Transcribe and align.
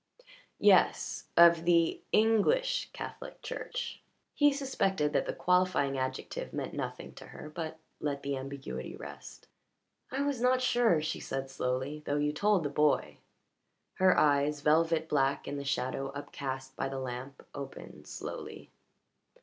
"Yes. 0.57 1.25
Of 1.37 1.63
the 1.63 2.01
English 2.11 2.89
Catholic 2.91 3.43
Church." 3.43 4.01
He 4.33 4.51
suspected 4.51 5.13
that 5.13 5.27
the 5.27 5.31
qualifying 5.33 5.95
adjective 5.95 6.53
meant 6.53 6.73
nothing 6.73 7.13
to 7.13 7.27
her, 7.27 7.51
but 7.51 7.77
let 7.99 8.23
the 8.23 8.35
ambiguity 8.35 8.95
rest. 8.95 9.47
"I 10.09 10.23
was 10.23 10.41
not 10.41 10.59
sure," 10.59 11.03
she 11.03 11.19
said 11.19 11.51
slowly, 11.51 12.01
"though 12.03 12.17
you 12.17 12.33
told 12.33 12.63
the 12.63 12.67
boy." 12.69 13.19
Her 13.97 14.17
eyes, 14.17 14.61
velvet 14.61 15.07
black 15.07 15.47
in 15.47 15.57
the 15.57 15.63
shadow 15.63 16.07
upcast 16.15 16.75
by 16.75 16.89
the 16.89 16.97
lamp, 16.99 17.45
opened 17.53 18.07
slowly. 18.07 18.71